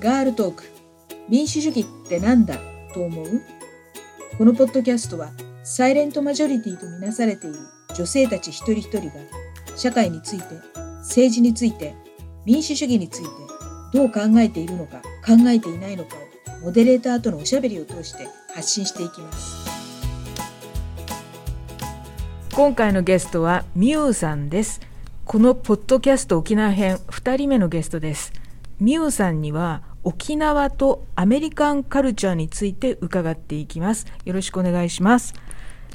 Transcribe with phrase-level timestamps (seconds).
[0.00, 0.62] ガールトーク。
[1.28, 2.56] 民主主義ってなんだ？
[2.94, 3.42] と思う？
[4.38, 5.32] このポッドキャストは
[5.64, 7.58] サイレントマジョリティとみなされている
[7.96, 9.14] 女性たち一人一人が
[9.76, 10.44] 社会について
[10.98, 11.96] 政治について
[12.44, 13.28] 民主主義について
[13.92, 19.68] どう考えているのか考えていないのかをモデレーターとのおしゃべりを通して発信していきます。
[22.54, 24.80] 今回のゲストはミュウさんです。
[25.24, 28.32] このポッドキャスト沖縄編2人目のゲストです。
[28.80, 34.06] ミュウさんには沖縄とアメリカンカルチャーについて伺っていきます。
[34.24, 35.34] よろしくお願いします。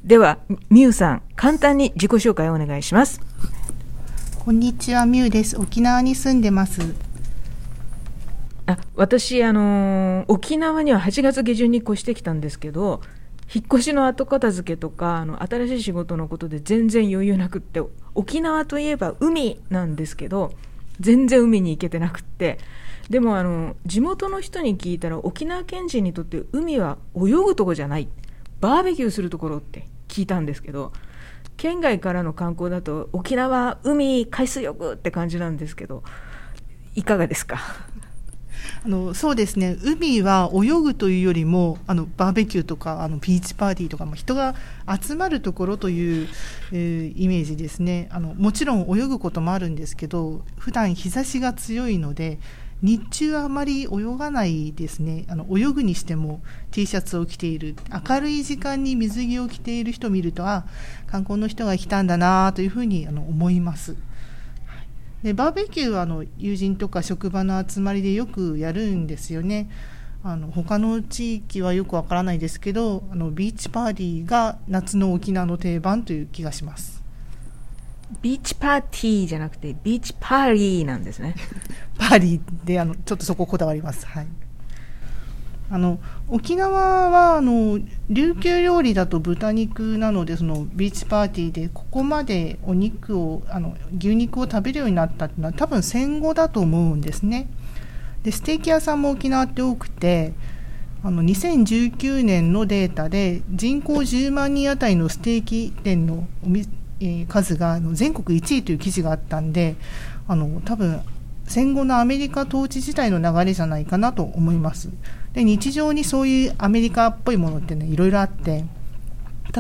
[0.04, 3.22] ではミュウさん簡単に自己紹介をお願いします。
[4.44, 5.58] こんにちはミュウです。
[5.58, 6.82] 沖縄に住んでます。
[8.66, 13.02] あ私あの沖縄には8月下旬に越してきたんですけど
[13.54, 17.82] 引っ越しの後片付けとかあの新しい仕事のことで全然余裕なくって
[18.14, 20.52] 沖縄といえば海なんですけど
[21.00, 22.58] 全然海に行けてなくって。
[23.10, 28.08] でもあの地元の人に聞いたら沖縄県人にとって海は泳ぐとこじゃない。
[28.62, 30.94] バーベキューするところって聞いたんですけど
[31.58, 36.02] 県外からの観光だと沖縄海海水浴って感じなんですけど
[36.96, 37.60] いかがですか？
[38.86, 39.78] あのそうですね。
[39.82, 44.56] 海は泳ぐというよりもあのバーベキューとかあのビーチパーティーとかも人が
[45.02, 46.28] 集まるところという、
[46.74, 48.10] えー、イメージですね。
[48.12, 52.40] あのもちろん泳ぐこともあるんですけど普段日差しが強いので
[52.82, 55.24] 日中はあまり泳がないですね。
[55.30, 60.66] あの泳ぐにしても T シャツを着ている明るい時間に水着を着ている人を見るとあ
[61.08, 63.96] 観光の人が来たんだなというふうにあの思います。
[65.24, 69.70] でバーベキューはあの友人とか職場の集まりでよくやるんですよね。
[70.26, 77.04] あの他の地域はよくわからないですけどあのビーチパーティーが夏の沖縄の定番という気がします。
[78.22, 81.36] ビーチパーティーじゃなくてビーチパーリーなんですね。
[81.98, 84.06] パーリーであのちょっとそここだわります。
[84.06, 84.28] はい
[85.70, 97.48] あの沖縄はあの琉球料理だと豚肉なのでそのビーチパーティーでここまでお肉をあの牛肉を食べるようになったっていうのは多分戦後だと思うんですね。
[98.24, 100.34] でステーキ屋さんも沖縄って多くて
[101.04, 106.28] あの2019年のデータで人口10万人当たりのステーキ店の
[107.28, 109.76] 数が全国1位という記事があったんで
[110.28, 111.02] あの多分
[111.46, 114.90] 戦後のアメリカ統治自体の流れじゃないかなと思います。
[115.34, 118.66] で日常にそういうアメリカっぽいものってねいろいろあって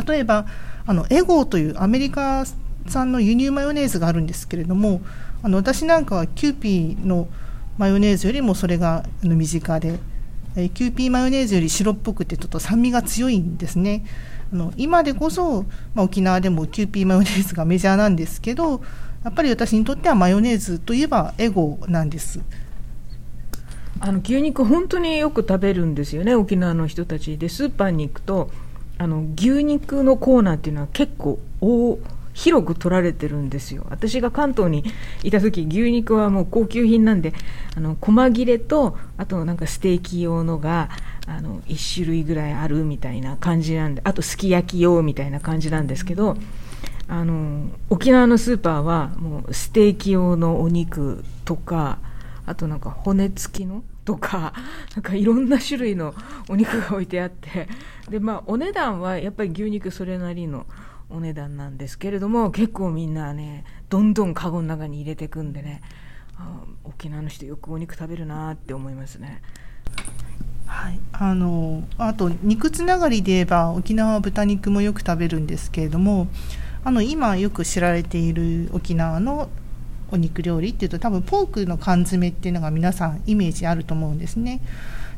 [0.07, 0.45] 例えば
[0.85, 2.45] あのエゴーというアメリカ
[2.87, 5.01] 産の輸入マヨネーズがあるんですけれども
[5.41, 7.27] あの私なんかはキューピーの
[7.77, 9.99] マヨネーズよりもそれが身近で
[10.55, 14.05] キューピーマヨネーズより白っぽくてちょっと酸味が強いんですね。
[14.51, 15.63] あの今でこそ、
[15.95, 18.83] まあ、沖縄でもキューピーマヨネーズがメジャーなんですけど
[19.23, 22.39] やっぱり私にとってはマヨネーズといえばエゴなんです。
[24.05, 27.47] あの牛肉本当によく食べるんですよね沖縄の人たちで。
[27.47, 28.51] スーパーに行くと
[28.97, 31.97] あの牛肉のコーナーっていうのは結構大
[32.33, 33.85] 広く取られてるんですよ。
[33.89, 34.83] 私が関東に
[35.23, 37.33] いた時牛肉はもう高級品なんで
[37.77, 40.89] あの細切れとあとなんかステーキ用のが
[41.25, 46.35] あの1種類ぐらいあるみたいな感じなんであとすき焼き用みたいな感じなんですけど
[47.07, 51.99] あの沖縄のスーパーはもうステーキ用のお肉とか
[52.45, 54.53] あとなんか骨付きのとか
[54.95, 56.13] なんかいろんな種類の
[56.49, 57.67] お肉が置いてあって
[58.09, 60.65] で、まあ、お値段はやっぱり牛肉それなりの
[61.09, 65.81] お値段なんですけれども結構みんなねどんどんカゴの中に入れていくんでね
[66.37, 69.41] あ沖縄の人よくお肉食べるなって思いますね。
[70.65, 76.27] はい、あのあと肉つながりで言えば沖縄は豚肉もよく食べるんですけれども
[76.83, 79.49] あの今よく知られている沖縄の
[80.13, 84.61] お肉料理っていうと多分ポークの缶詰っていうのが皆さんイメージあると思うんですね。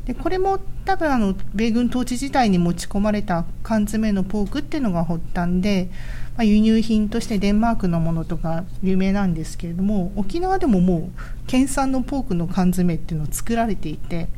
[0.06, 5.90] でこれも多分あの米軍統治時代に持ち込まれた缶詰のポークっていうのが発端で、
[6.36, 14.28] まあ、輸入品としてデンマークのものとか有名なんですけれども沖縄でももう県産のポークの缶詰っていうのを作られていて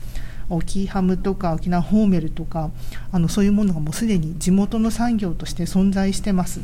[0.48, 2.70] 沖ハムとか沖縄ホーメルとか
[3.12, 6.60] あのそういうものがもうすでに地元の産業として存在してます。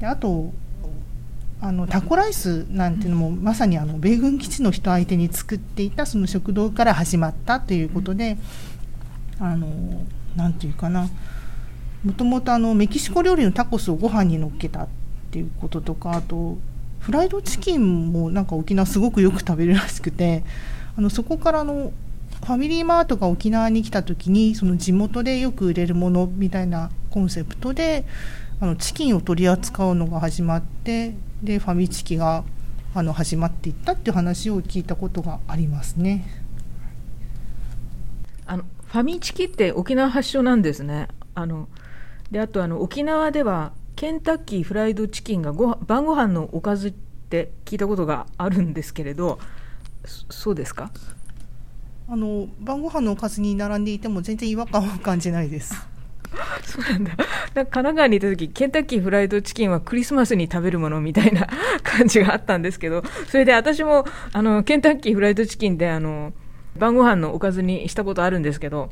[0.00, 0.52] であと
[1.64, 8.36] あのタコライスなんていうのもまさにあの米軍基地の人相手に作っていたその食堂から始まったということで
[9.40, 10.04] あの
[10.36, 11.08] なんていうかな。
[12.04, 14.88] もともとメキシコ料理のタコスをご飯にのっけたっ
[15.30, 16.58] ていうこととかあと
[17.00, 20.44] フライドチキンもなんか沖縄すごくよく食べるらしくて
[20.98, 21.94] あのそこからの
[22.44, 28.04] ファミリーマートが沖縄に来た時にその地元でよく売れるものみたいなコンセプトで
[28.60, 32.44] あのチキンを取り扱うのが始まってでファミチキが
[32.94, 36.24] あの始まっていったっていう話を聞いたことがありますね。
[38.46, 41.08] あのファミチキって沖縄発祥なんですね。
[41.34, 41.68] あの
[42.30, 49.38] であとあの沖縄ではケンタッキーフライドチキンがご晩ご飯のおかずって聞いたことがあるんですけれど
[50.30, 50.90] そうですか？
[52.08, 55.74] あの晩ご飯のおかずに並んでいても全然違和感は感じないです。
[56.74, 57.12] そうなんだ。
[57.54, 61.46] だ神奈川にいた時、ケンタッキーフライドチキンはクリスマスに食べるものみたいな
[61.84, 66.32] 感じがあったんですけど、それで私も、あの、ケンタッキーフライドチキンで、あの、
[66.76, 68.90] 晩ご飯のおかずにしたことあるんですけど、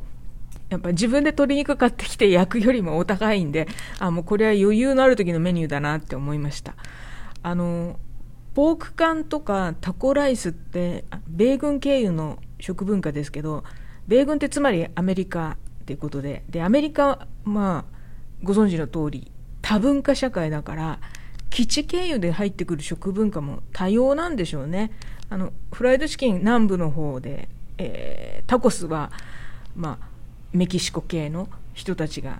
[0.69, 3.67] やっぱ自分で鶏肉買ってきて焼くよりもお高いんで、
[3.99, 6.75] あ、もうこれは余裕のある時のメニューだなって思いました。
[7.41, 7.99] あの、
[8.53, 13.65] ポーク缶とかタコライスって、米軍経由の食文化ですけど、
[14.07, 17.97] 米軍ってつまりアメリカっていうことで、で、アメリカは、まあ、
[18.41, 19.29] ご存知の通り、
[19.61, 20.99] 多文化社会だから、
[21.49, 24.91] 基地経由で入ってくる食文化も多様なんでしょうね。
[25.29, 29.11] あの、フライドチキン南部の方で、えー、タコスは、
[29.75, 30.07] まあ、
[30.53, 32.39] メキシコ系の人たちが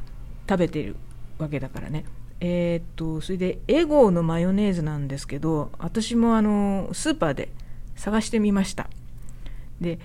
[0.50, 0.96] 食べてる
[1.38, 2.06] わけだからね。
[2.40, 7.50] えー、っと、それで、エゴーのマヨネーズなんですけど、私もあの、スーパーで
[7.96, 8.90] 探してみました。
[9.82, 10.00] で、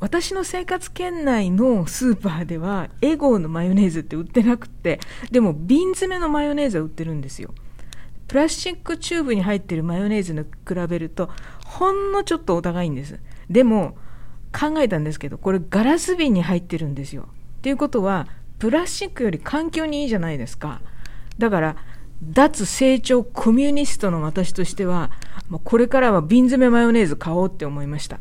[0.00, 5.00] 私の生活圏内のスーパーでは、エゴーのマヨネーズって売ってなくて、
[5.30, 7.52] でも瓶詰めのマヨネーズは売ってるんですよ。
[8.28, 11.30] プラスチックチューブに入ってるマヨネーズに比べると、
[11.64, 13.18] ほんのちょっとお高いんです。
[13.50, 13.96] でも、
[14.52, 17.28] 考えたんですけど、これガラス瓶に入ってるんですよ。
[17.58, 18.28] っていうことは、
[18.58, 20.80] プラスチックより環境にいいじゃないですか。
[21.38, 21.76] だから、
[22.22, 25.10] 脱成長コミュニストの私としては、
[25.48, 28.20] もうこれからは瓶詰めマヨネーズ買おうって思いました。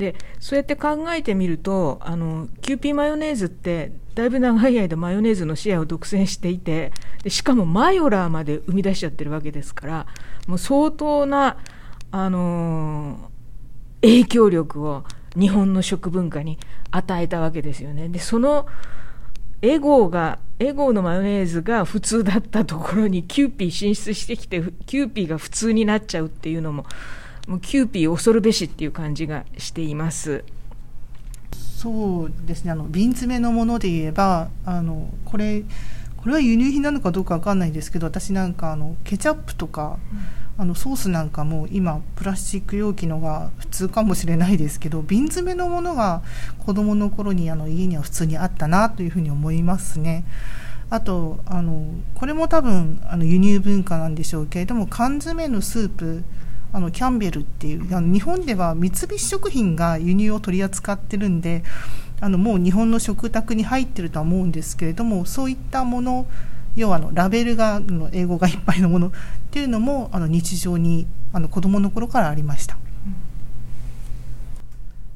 [0.00, 6.92] でそうやって考えてみるとあのキューピーマヨネーズってだいぶ長い間マヨネーズのシェアを独占していて
[7.22, 10.06] でしかもマヨラーまで生み出しちゃってるわけですから
[10.46, 11.58] もう相当な、
[12.10, 15.04] あのー、影響力を
[15.38, 16.58] 日本の食文化に
[16.90, 18.08] 与えたわけですよね。
[18.08, 18.66] でその
[19.62, 26.86] エゴがエゴのマヨネーズが普通だったところにキューピー進出してきてキューピーが普通になっちゃうっていうのも
[27.48, 30.44] もうキューピー恐るべしっていう感じがしています。
[31.80, 35.64] そうですねあの瓶詰めのもので言えばあのこれ
[36.18, 39.98] これは輸入品なのかどうかわかんないですけど私なんかあのケチャップとか、
[40.58, 46.20] うん、あのソースなんかも今プラスチック容器のが普通かもしれないですけど瓶詰めのものが
[46.58, 50.24] 子どもの頃にあの家には普通にあったなというふうに思いますね。
[50.90, 56.24] あとあのこれも多分あの輸入文化なんでしょうけれども缶詰のスープ
[56.72, 61.64] あのキャンベルっていうあの日本では三菱食品が輸入を取り扱ってるんで
[62.20, 66.26] あのもう日本の食卓に入ってるとは思うんですけれどもそういったもの
[66.76, 69.10] 要はあのラベルがの英語がいっぱいのものっ
[69.50, 72.78] ていうのもあの日常にあの子どもの頃からありました。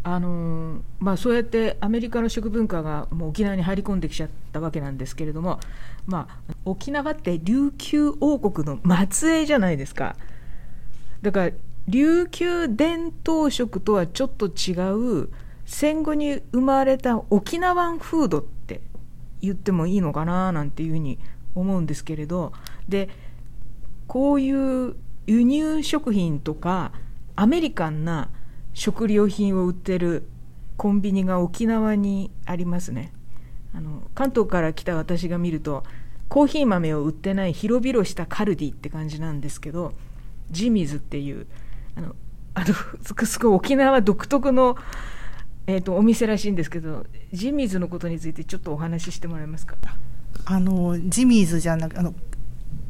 [0.07, 5.61] あのまあ、そうやってアメリカの食文化がもう沖縄に入り込んできちゃったわけなんですけれども、
[6.07, 8.79] まあ、沖縄って琉球王国の
[9.11, 10.17] 末裔じゃないですか。
[11.25, 11.53] だから
[11.89, 14.73] 琉球伝統食とはちょっと違
[15.23, 15.31] う
[15.65, 18.83] 戦後に生まれた沖縄フードって
[19.41, 21.19] 言ってもいいのかななんていうふうに
[21.55, 22.53] 思うんですけれど
[22.89, 23.09] で
[24.07, 26.93] こういう輸入食品とか
[27.37, 28.29] アメリカンな
[28.75, 30.29] 食料品を売ってる
[30.77, 33.13] コンビニが沖縄にありますね。
[33.73, 35.85] あの関東から来た私が見ると
[36.29, 39.93] コーヒー豆を売ってない広々したカルディって感じなんですけど
[40.51, 41.47] ジミズっていう
[41.97, 42.15] あの
[42.55, 42.75] あの
[43.27, 44.77] すごい沖縄独特の、
[45.67, 49.77] えーと、お店らしいんですけどジミーズのことについてちょっとお話ししてもらえますか？
[50.47, 52.15] あのジミーズじゃなくあの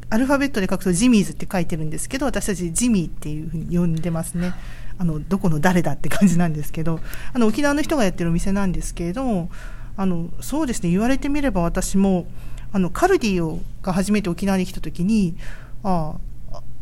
[0.09, 4.53] アルファベットで書くとジミーズって書いてるんですけど私たちジミーっていうふうに呼んでますね。
[4.97, 6.99] あのどこの誰だって感じなんですけど
[7.33, 9.49] あの沖縄の人がやってるお店なんですけれども
[9.97, 12.27] あのそうですね言われてみれば私も
[12.71, 15.35] あのカルディをが初めて沖縄に来た時に
[15.83, 16.19] ああ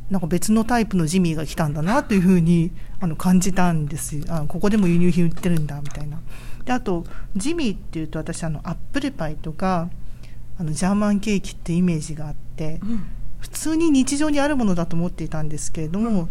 [0.10, 6.20] なんか別のタイプのジミーが来たんだなというふうにあの感じたんですあここでも輸入品売ってるんだみたいな。
[6.66, 7.06] であと
[7.36, 9.90] ジミーっていうと私あのアップルパイとか
[10.58, 13.06] あのジャーマンケーキってイメージがあって、うん、
[13.40, 16.30] 普通に日常にあるものだと思っていたんですけれども、うん、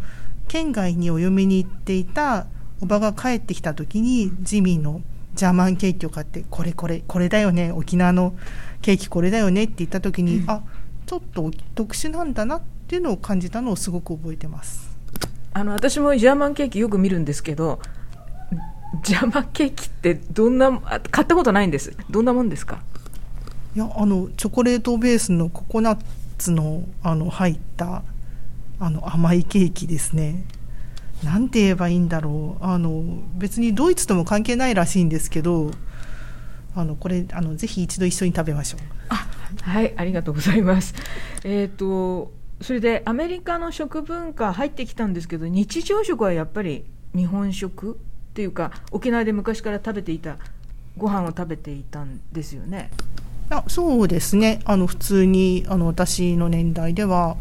[0.48, 2.46] 県外にお嫁に行っていた
[2.80, 5.02] おばが帰ってきた時にジミーの
[5.34, 8.34] ジャーマンケーキを買ってこれこれこれだよね沖縄の
[8.80, 10.62] ケーキこれだよねって言った時に、うん、あ
[11.06, 14.94] ちょっと特殊なんだなってっていうのを感じたのをすごく覚えてます。
[15.54, 17.80] あの私もジャーマンケーキよく見るんですけど
[19.02, 20.78] ジャーマンケーキってどんな
[21.10, 21.96] 買ったことないんです。
[22.10, 22.82] どんなもんですか？
[23.74, 25.98] いやあのチョコレートベースのココナッ
[26.36, 28.02] ツのあの入った
[28.78, 30.44] あの甘いケーキですね。
[31.24, 32.62] なんて言えばいいんだろう。
[32.62, 33.02] あの
[33.36, 35.70] 別にドイツとも関係ないらしいんですけど
[36.76, 38.80] あのこれあのぜひ一度一緒に食べましょう。
[39.08, 39.26] あ
[39.62, 40.94] はいありがとうございます。
[41.42, 50.36] えっ、とそれでアメリカの食文化入ってきたんですけど日常食はやっぱり日本食っていうか沖縄で昔から食べていた
[50.96, 52.90] ご飯を食べていたんですよね。
[53.50, 54.60] あそうですね。
[54.64, 57.36] あの普通にあの私の年代では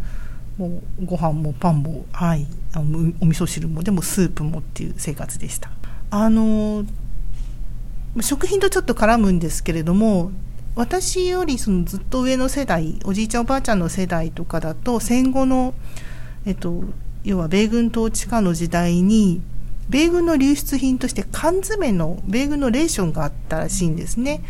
[0.58, 5.70] もうご飯もパンも、はい、あのお味噌汁もでもスープもっていう生活でした。
[6.10, 6.84] あの
[8.20, 10.32] 食品とちょっと絡むんですけれども
[10.75, 15.74] 私よりそのずっと上の世代おじいちゃんおばあちゃんの世代とかだと戦後の、
[16.46, 16.84] えっと、
[17.24, 19.42] 要は米軍統治下の時代に
[19.90, 24.42] 米軍の流出品として缶詰の米軍のレーションがあったらしいんですね。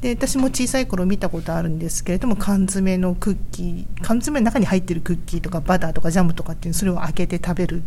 [0.00, 7.82] で私も小さい頃見たことあるんですけれども缶詰のクッキー缶詰の中に入ってるクッキーとかバターとかジャムとかっていうそれを開けて食べる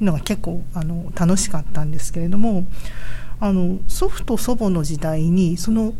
[0.00, 2.64] のが結構あの楽しかったんですけれども
[3.40, 5.92] あの祖父と祖母の時代にその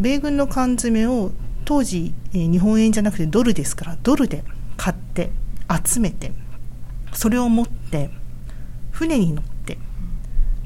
[0.00, 1.30] 米軍の缶詰を
[1.64, 4.44] 当時、えー、日本円じゃなくてドルですからドルで
[4.76, 5.30] 買って
[5.84, 6.32] 集めて
[7.12, 8.10] それを持って
[8.90, 9.78] 船に乗って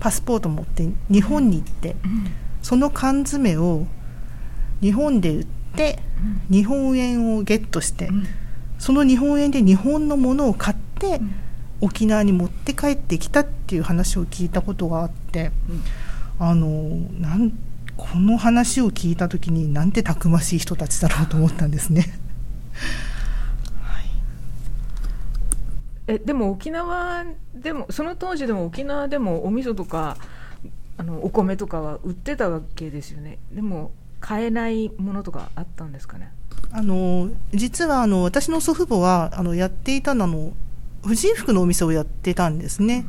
[0.00, 1.96] パスポート持って日本に行って。
[2.64, 3.86] その缶詰を
[4.80, 5.98] 日本で売って
[6.50, 8.08] 日本円をゲットして
[8.78, 11.20] その日本円で日本のものを買って
[11.82, 15.52] 沖縄に持って帰ってきたっていう話を聞いたことがあって
[16.40, 16.68] あの
[17.20, 17.50] なん
[17.96, 22.18] この話を聞いた時になんてたくましい人たちだろうと思ったんですね。
[26.06, 27.24] えでも沖縄
[27.54, 30.18] でもその当時でも沖縄でもお味噌とか
[30.98, 33.38] あのお米とかは売ってたわけですよね。
[33.52, 36.30] でも買えないものとかあったんですかね？
[36.72, 40.52] あの実はあの私の祖父母はあのやっていたのの
[41.04, 43.06] 婦人服のお店をやってたんですね、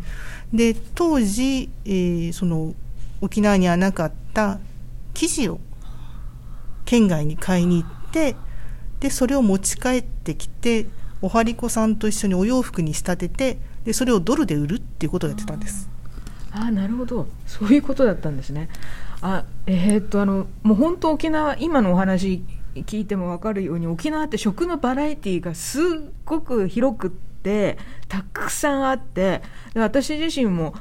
[0.52, 2.74] うん、で当時、えー、その
[3.22, 4.60] 沖縄にはなかった
[5.16, 5.60] 生地を
[6.86, 8.36] 県外に買いに行って
[9.00, 10.86] でそれを持ち帰ってきて
[11.22, 15.90] おはりこさんと一緒にお洋服に仕立ててでそれをドルで売るっていうことをやってたんです。
[16.52, 18.70] あなるほどそういうことだったんですね
[19.22, 22.44] あえー、っとあのもう本当沖縄今のお話
[22.76, 25.84] 聞いても分かるように沖縄って食のバラエティーがすっ
[26.24, 29.42] ごく広くってたくさんあって
[29.74, 30.74] 私自身も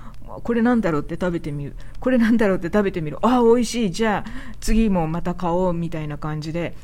[0.43, 3.19] これなんだろうって食べてみるこれなんだろうって食べてみる。
[3.23, 3.91] ああ美味しい。
[3.91, 6.75] じゃあ次もまた買おうみたいな感じで。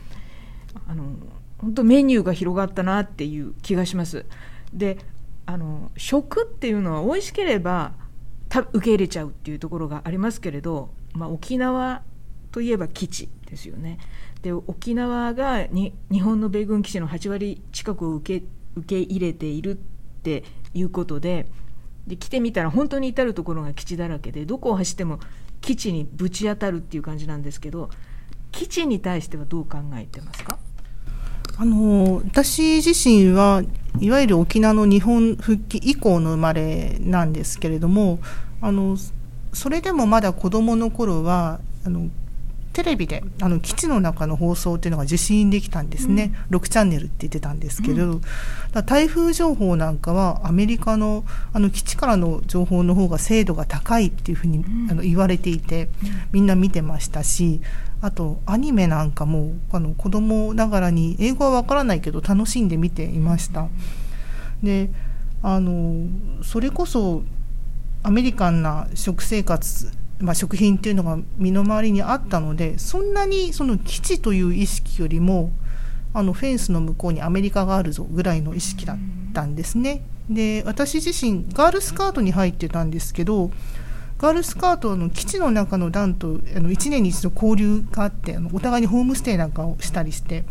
[0.86, 1.14] あの
[1.58, 4.24] 本当メニューが広がったなっていう気がします。
[4.72, 4.98] で
[5.46, 7.92] あの食っていうのは美味しければ
[8.72, 12.02] 受け入れちゃうっていうところがありますけれど、まあ、沖縄
[12.50, 13.98] といえば基地ですよね。
[14.42, 19.74] で沖縄がに日本の米軍基地の8割近くを受け受け入れているっ
[20.22, 21.46] ていうことで
[22.10, 25.20] で来てみたら本当に至る所が基地だらけでどこを走っても
[25.60, 27.88] 基地にぶち当たるっていう感じなんですけど
[28.50, 30.58] 基地に対してはどう考えてますか？
[31.56, 33.62] あの私自身は
[34.00, 38.18] いわゆる沖縄の日本復帰以降の生まれなんですけれども
[38.60, 38.96] あの
[39.52, 42.08] それでもまだ子どもの頃はあの
[42.72, 48.22] テレビであの基地の中の放送っていうのが受信できたんですね、うん、6チャンネルって言ってたんですけど、うん、
[48.86, 55.88] 台風情報なんかはアメリカのあの基地からの情報の方が精度が高いっていうふうに、うん、あの言われていて
[56.32, 57.60] みんな見てましたし
[58.00, 63.68] あとアニメなんかもあの子供ながらに英語はわからないけど楽しんで見ていました。
[64.62, 64.90] で
[65.42, 66.06] あの
[66.42, 67.22] それこそ
[68.02, 75.50] アメリカンな食生活、まあ、食品っていうのが身の回りにあったのでそんなにその基地という意識よりも
[76.12, 78.96] あのフェンスの向こうにアメリカがあるぞぐらいの意識だっ
[79.32, 80.02] たんですね。
[80.28, 83.50] で私自身ガールスカートに入ってたんですけど
[84.18, 90.44] ガールスカートの基地の中の団とあの1年に一度交流があってあのお互いにホームステイなんかをしたりして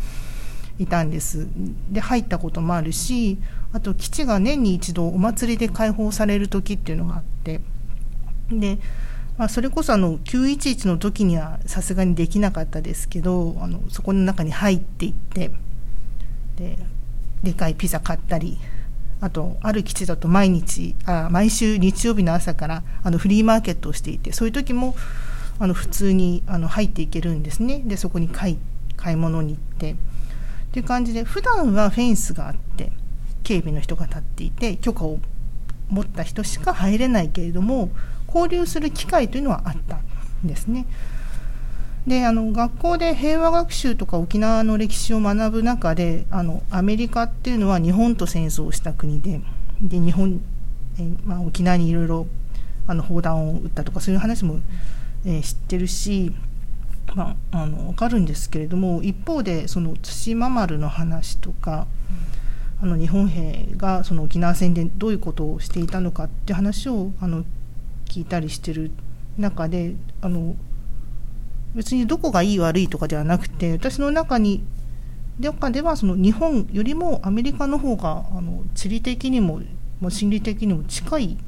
[0.78, 1.46] いたんです
[1.90, 3.38] で入ったこともあるし
[3.72, 7.60] あと基地が年に一度お祭りで開放される時っていうのがあって
[8.50, 8.78] で、
[9.40, 15.50] まあ、それこそあの911の時にはさすがにできなかったですけどあのそこの中に入っていって
[16.56, 16.76] で
[17.42, 18.58] でかいピザ買ったり
[19.18, 24.94] あとある基地だと毎日あ毎週日曜日の朝からあのフリーマーケットをしていてそういう時も
[25.58, 27.80] あの普通にあの入っていけるんですね。
[27.82, 28.58] でそこに買い
[28.98, 29.96] 買い物に行ってっ
[30.72, 32.92] ていう感じで普段はフェンスがあって
[33.42, 35.18] 警備の人が立っていて許可を
[35.88, 37.88] 持った人しか入れないけれども
[38.34, 39.96] 交流する機会というのはあった
[40.44, 40.86] んですね。
[42.06, 49.40] であの学校で平和学習とか沖縄の歴史を学ぶ中であのアメリカっていうのは日本と戦争をした国で
[49.82, 50.40] で日本、
[50.98, 52.26] えまあ、沖縄にいろいろ
[52.86, 54.58] あの砲弾を撃ったとかそういう話も、
[55.24, 56.32] え知ってるし、
[57.14, 61.86] まあ、あの分かるんですけれども一方でその対馬丸の話とか、
[62.82, 67.44] あの日本兵がその沖縄戦でどういうことをしていたのかって話をあの
[68.10, 68.90] 聞いたりしてる
[69.38, 70.56] 中であの
[71.76, 74.64] 別にどこがいい悪いとかではなくて私の中に
[75.38, 79.62] 中ではその日本よりもアメリカの方があの地理的にも、
[80.00, 81.38] ま、心理的にも近い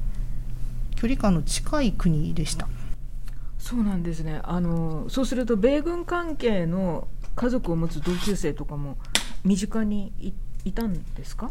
[0.95, 2.69] 距離感の近い国でした。
[3.59, 8.97] そうなんですねあのそうすると米軍関係の家族を持つ同級生とかも
[9.45, 10.12] 身近に
[10.64, 11.50] いたんですか？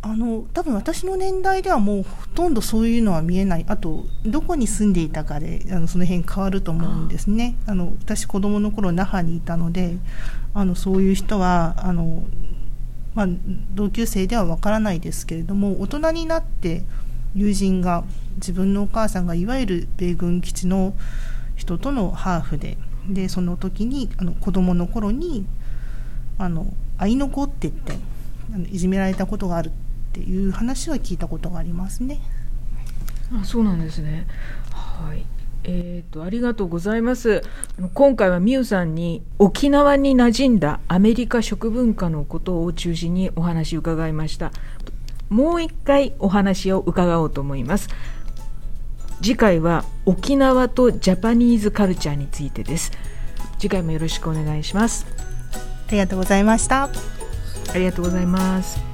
[0.00, 3.64] あの多分私の年代ではもうほとんどそういうのは見えない。
[3.68, 7.56] あとどこに住んでいたかであのその辺変わると思うんですね。
[7.66, 9.96] あの私子供の頃那覇にいたので
[10.54, 12.22] あのそういう人はあの、
[13.14, 13.26] まあ、
[13.74, 16.84] 同級生ではわからないですけれども大人になって
[17.34, 18.04] 友人が
[18.36, 20.94] 自分のお母さんがいわゆる米軍基地の
[21.56, 22.78] 人とのハーフで
[23.08, 25.44] でその時にあの子供の頃に
[26.38, 26.66] あの
[26.98, 27.94] 愛の子って言って
[28.54, 29.72] あのいじめられたことがある。
[30.20, 32.20] いう話は聞いたことがありますね。
[33.32, 34.26] あそうなんですね。
[34.72, 35.24] はい。
[35.64, 37.42] えー、とありがとうございます。
[37.94, 44.52] 今回はみゆさんに沖縄に馴染んだアメリカ食文化のことを中心にお話を伺いました。
[45.28, 47.88] もう一回お話を伺おうと思います。
[49.20, 52.92] 次回は沖縄とジャパニーズカルチャーについてです。
[53.58, 55.06] 次回もよろしくお願いします。
[55.88, 56.88] ありがとうございました。
[57.74, 58.87] ありがとうございます